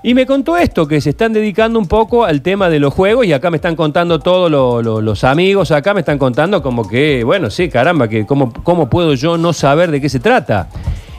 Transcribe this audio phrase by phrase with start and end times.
[0.00, 3.26] Y me contó esto, que se están dedicando un poco al tema de los juegos
[3.26, 6.86] y acá me están contando todos lo- lo- los amigos, acá me están contando como
[6.86, 10.68] que, bueno, sí, caramba, que cómo, cómo puedo yo no saber de qué se trata.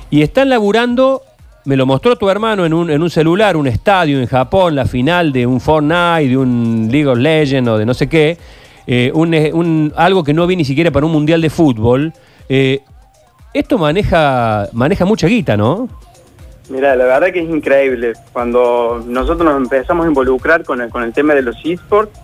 [0.09, 1.23] Y están laburando,
[1.65, 4.85] me lo mostró tu hermano en un, en un celular, un estadio en Japón, la
[4.85, 8.37] final de un Fortnite, de un League of Legends o de no sé qué,
[8.87, 12.13] eh, eh, un- algo que no vi ni siquiera para un mundial de fútbol.
[12.47, 12.79] Eh,
[13.53, 15.89] esto maneja, maneja mucha guita, ¿no?
[16.69, 18.13] Mira, la verdad que es increíble.
[18.31, 22.19] Cuando nosotros nos empezamos a involucrar con el, con el tema de los esports,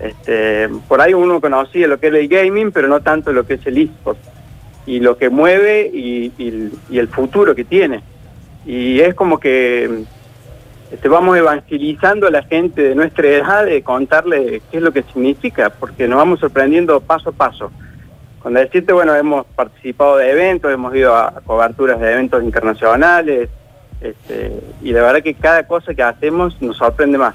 [0.00, 3.54] este, por ahí uno conocía lo que era el gaming, pero no tanto lo que
[3.54, 4.18] es el esport.
[4.86, 6.32] Y lo que mueve y
[6.90, 8.02] el futuro que tiene.
[8.64, 10.04] Y es como que
[10.90, 15.02] este, vamos evangelizando a la gente de nuestra edad de contarle qué es lo que
[15.02, 17.70] significa, porque nos vamos sorprendiendo paso a paso.
[18.40, 23.50] Cuando decirte, bueno, hemos participado de eventos, hemos ido a coberturas de eventos internacionales,
[24.00, 27.34] este, y la verdad que cada cosa que hacemos nos sorprende más.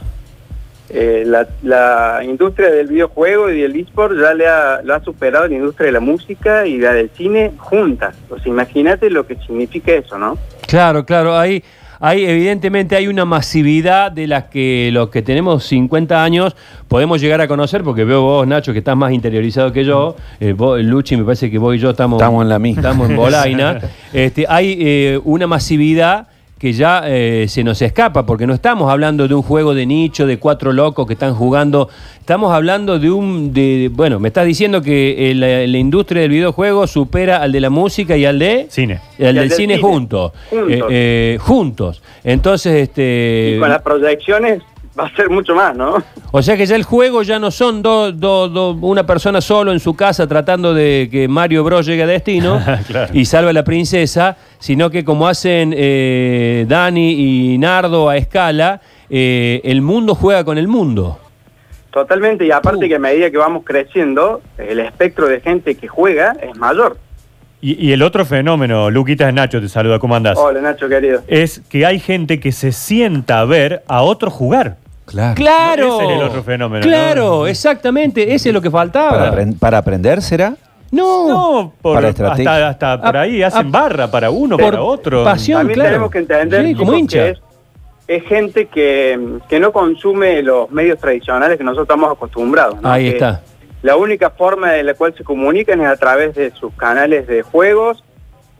[0.89, 5.47] Eh, la, la industria del videojuego y del eSport ya le ha, lo ha superado
[5.47, 8.15] la industria de la música y la del cine juntas.
[8.29, 10.37] O sea, imagínate lo que significa eso, ¿no?
[10.67, 11.63] Claro, claro, hay,
[11.99, 16.55] hay evidentemente hay una masividad de las que los que tenemos 50 años
[16.87, 20.53] podemos llegar a conocer, porque veo vos, Nacho, que estás más interiorizado que yo, eh,
[20.53, 22.81] vos, Luchi, me parece que vos y yo estamos, Estamos en la misma.
[22.81, 23.79] Estamos en Bolaina.
[24.13, 26.27] este, hay eh, una masividad
[26.63, 30.25] que ya eh, se nos escapa, porque no estamos hablando de un juego de nicho,
[30.25, 34.81] de cuatro locos que están jugando, estamos hablando de un, de, bueno, me estás diciendo
[34.81, 38.67] que eh, la, la industria del videojuego supera al de la música y al de...
[38.69, 39.01] Cine.
[39.19, 39.85] Y al Y del cine, cine.
[39.85, 40.31] juntos.
[40.49, 40.71] Juntos.
[40.71, 42.01] Eh, eh, juntos.
[42.23, 43.55] Entonces, este.
[43.57, 44.63] Y con las proyecciones
[44.99, 45.95] va a ser mucho más, ¿no?
[46.31, 49.71] O sea que ya el juego ya no son dos, dos- dos- una persona solo
[49.71, 53.11] en su casa tratando de que Mario Bros llegue a destino Claro.
[53.13, 58.81] y salve a la princesa, sino que como hacen eh, Dani y Nardo a escala,
[59.09, 61.19] eh, el mundo juega con el mundo.
[61.91, 62.89] Totalmente, y aparte Uh.
[62.89, 66.97] que a medida que vamos creciendo, el espectro de gente que juega es mayor.
[67.61, 70.37] Y, y el otro fenómeno, Luquitas Nacho te saluda, ¿cómo andás?
[70.37, 71.21] Hola Nacho, querido.
[71.27, 74.77] Es que hay gente que se sienta a ver a otro jugar.
[75.05, 75.35] Claro.
[75.35, 76.01] ¡Claro!
[76.01, 77.47] Ese es el otro fenómeno, Claro, ¿no?
[77.47, 79.35] exactamente, ese es lo que Para, faltaba.
[79.59, 80.55] para aprender será.
[80.91, 84.83] No, No, por, Para hasta, hasta por Ah, ahí hacen barra para uno, por para
[84.83, 85.23] otro.
[85.23, 85.59] pasión.
[85.61, 85.89] También claro.
[85.89, 87.17] tenemos que entender Sí, como hincha.
[87.17, 87.41] que es,
[88.07, 92.79] es gente que, que no consume los medios tradicionales que nosotros estamos acostumbrados.
[92.79, 92.91] ¿no?
[92.91, 93.41] Ahí Que está.
[93.81, 97.41] La única forma de la cual se comunican es a través de sus canales de
[97.41, 98.03] juegos,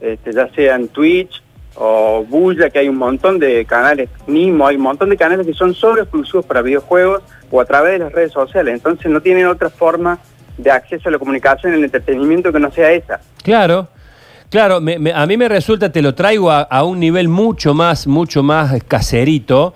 [0.00, 1.40] este, ya sea en Twitch
[1.76, 5.54] o Bulla, que hay un montón de canales, Nimo, hay un montón de canales que
[5.54, 8.74] son solo exclusivos para videojuegos o a través de las redes sociales.
[8.74, 10.18] Entonces no tienen otra forma
[10.56, 13.20] de acceso a la comunicación y el entretenimiento que no sea esa.
[13.42, 13.88] Claro,
[14.50, 18.06] claro, me- a mí me resulta, te lo traigo a, a un nivel mucho más,
[18.06, 19.74] mucho más caserito.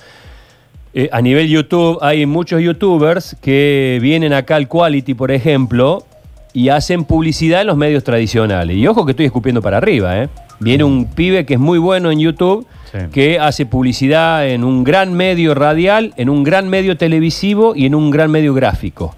[0.95, 6.05] Eh, a nivel YouTube hay muchos youtubers que vienen acá al Quality, por ejemplo,
[6.53, 8.77] y hacen publicidad en los medios tradicionales.
[8.77, 10.29] Y ojo que estoy escupiendo para arriba, ¿eh?
[10.61, 12.99] Viene un pibe que es muy bueno en YouTube, Sí.
[13.13, 17.95] que hace publicidad en un gran medio radial, en un gran medio televisivo y en
[17.95, 19.15] un gran medio gráfico.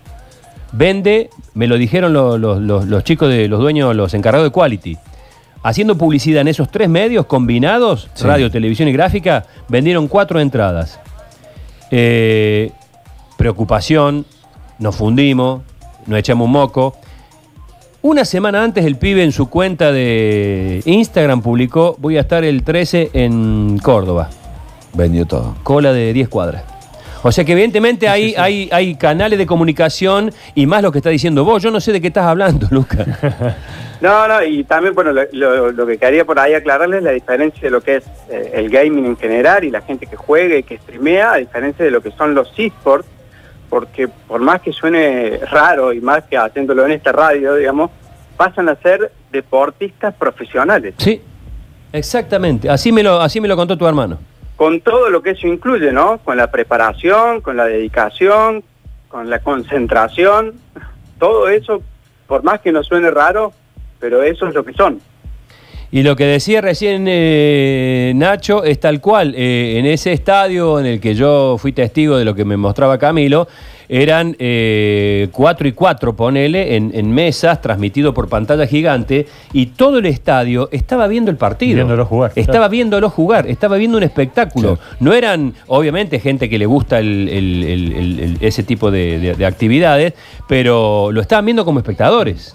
[0.73, 4.53] Vende, me lo dijeron lo- lo- los- los chicos de los dueños, los encargados de
[4.53, 4.97] Quality.
[5.63, 8.25] Haciendo publicidad en esos tres medios combinados, Sí.
[8.25, 10.99] radio, televisión y gráfica, vendieron cuatro entradas.
[11.91, 12.71] Eh,
[13.37, 14.25] preocupación,
[14.79, 15.63] nos fundimos,
[16.07, 16.97] nos echamos un moco.
[18.03, 22.63] Una semana antes el pibe en su cuenta de Instagram publicó, voy a estar el
[22.63, 24.31] 13 en Córdoba,
[24.95, 25.55] Vendió todo.
[25.63, 26.65] cola de 10 cuadras.
[27.23, 31.11] O sea que evidentemente hay, Hay, hay canales de comunicación y más lo que está
[31.11, 31.63] diciendo vos.
[31.63, 33.07] Yo no sé de qué estás hablando, Lucas.
[34.01, 37.11] No, no, y también, bueno, lo, lo- lo que quería por ahí aclararles es la
[37.11, 40.57] diferencia de lo que es eh, el gaming en general y la gente que juega
[40.57, 43.07] y que streamea, a diferencia de lo que son los esports,
[43.71, 47.91] porque por más que suene raro y más que haciéndolo en esta radio, digamos,
[48.37, 51.23] pasan a ser deportistas profesionales, Sí,
[51.93, 52.69] exactamente.
[52.69, 54.19] Así me lo, así me lo contó tu hermano.
[54.57, 56.19] con todo lo que eso incluye, ¿no?
[56.19, 58.63] Con la preparación, con la dedicación,
[59.09, 60.55] con la concentración,
[61.19, 61.83] todo eso,
[62.27, 63.53] por más que no suene raro,
[63.99, 65.01] pero eso es lo que son.
[65.93, 69.35] Y lo que decía recién eh, Nacho es tal cual.
[69.37, 72.97] eh, en ese estadio en el que yo fui testigo de lo que me mostraba
[72.97, 73.49] Camilo,
[73.89, 79.99] eran eh, cuatro y cuatro, ponele, en, en mesas, transmitido por pantalla gigante, y todo
[79.99, 81.75] el estadio estaba viendo el partido.
[81.75, 82.71] Viéndolo jugar, Estaba claro.
[82.71, 84.79] viéndolo jugar, estaba viendo un espectáculo.
[85.01, 89.19] No eran, obviamente, gente que le gusta el- el- el- el- el- ese tipo de,
[89.19, 90.13] de- de actividades,
[90.49, 92.55] pero lo estaban viendo como espectadores.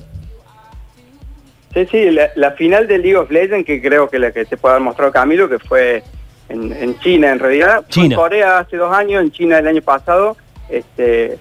[1.75, 4.56] Sí, sí, la, la final del League of Legends, que creo que la que te
[4.56, 6.04] puede haber mostrado Camilo, que fue
[6.48, 7.86] en, en China en realidad.
[7.89, 8.16] China.
[8.16, 10.38] En Corea hace dos años, en China el año pasado.
[10.69, 11.38] Este,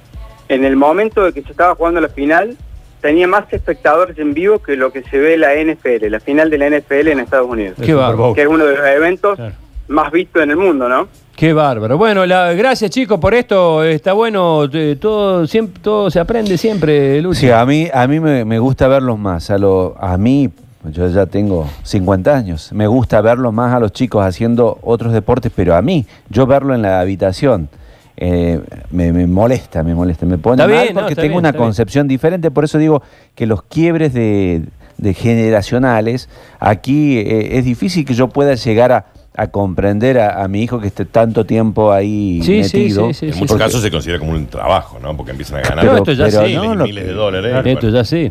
[0.48, 2.56] en el momento de que se estaba jugando la final,
[3.00, 6.50] tenía más espectadores en vivo que lo que se ve en la NFL, la final
[6.50, 7.76] de la NFL en Estados Unidos.
[7.78, 7.94] Qué.
[8.34, 9.54] Que es uno de los eventos Claro.
[9.88, 11.08] Más vistos en el mundo, ¿no?
[11.36, 11.98] Qué bárbaro.
[11.98, 13.82] Bueno, la, gracias chicos por esto.
[13.82, 17.40] Está bueno, eh, todo, siempre, todo se aprende siempre, Lucho.
[17.40, 19.50] Sí, a mí, a mí me, me gusta verlos más.
[19.50, 20.50] A, lo, a mí,
[20.84, 25.50] yo ya tengo 50 años, me gusta verlos más a los chicos haciendo otros deportes,
[25.54, 27.68] pero a mí, yo verlo en la habitación,
[28.16, 28.60] eh,
[28.90, 31.64] me, me molesta, me molesta, me pone Está mal bien, porque tengo bien, una bien.
[31.64, 32.52] concepción diferente.
[32.52, 33.02] Por eso digo
[33.34, 34.62] que los quiebres de,
[34.98, 36.28] de generacionales,
[36.60, 40.80] aquí eh, es difícil que yo pueda llegar a, a comprender a, a mi hijo
[40.80, 43.08] que esté tanto tiempo ahí Sí, metido.
[43.08, 43.40] sí, sí, En sí.
[43.40, 45.16] muchos casos se considera como un trabajo, ¿no?
[45.16, 46.52] Porque empiezan a ganar No, esto ya miles sí.
[46.52, 47.66] y No, lo miles de dólares.
[47.66, 48.30] Esto ya sí.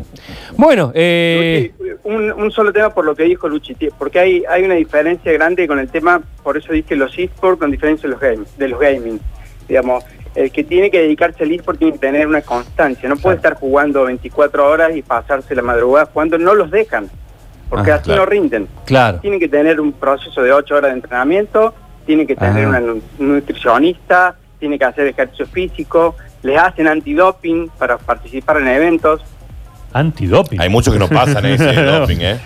[0.56, 1.72] Bueno, eh,
[2.04, 5.66] un, un solo tema por lo que dijo Luchi, porque hay, hay una diferencia grande
[5.68, 8.80] con el tema, por eso dije los esports con diferencia de los, game, de los
[8.80, 9.20] gaming.
[9.68, 10.04] Digamos,
[10.34, 13.54] el que tiene que dedicarse al eSport tiene que tener una constancia, no puede estar
[13.56, 17.10] jugando 24 horas y pasarse la madrugada jugando, no los dejan,
[17.74, 18.20] porque Ah, así claro.
[18.22, 18.68] no rinden.
[18.84, 19.18] claro.
[19.20, 21.74] Tienen que tener un proceso de 8 horas de entrenamiento,
[22.06, 27.98] tienen que tener una nu- nutricionista, tienen que hacer ejercicio físico, les hacen antidoping para
[27.98, 29.22] participar en eventos.
[29.92, 30.60] Antidoping.
[30.60, 32.38] Hay muchos que no pasan ese doping, ¿eh?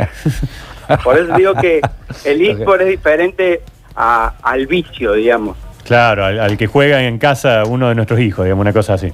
[1.04, 1.80] Por eso digo que
[2.24, 3.62] el eSport es diferente
[3.96, 5.56] a- al vicio, digamos.
[5.84, 9.12] Claro, al, al que juega en casa uno de nuestros hijos, digamos, una cosa así.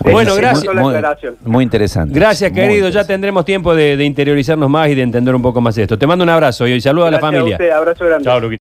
[0.00, 0.74] Bueno, gracias.
[1.44, 2.14] Muy, interesante.
[2.14, 2.88] Gracias, Muy querido.
[2.88, 5.98] Ya tendremos tiempo de, de interiorizarnos más y de entender un poco más esto.
[5.98, 7.56] Te mando un abrazo y saludo a la familia.
[7.56, 8.24] usted, abrazo grande.
[8.24, 8.48] Chao.